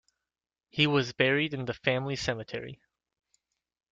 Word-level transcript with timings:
He 0.71 0.87
was 0.87 1.13
buried 1.13 1.53
in 1.53 1.65
the 1.65 1.75
family 1.75 2.15
cemetery. 2.15 2.79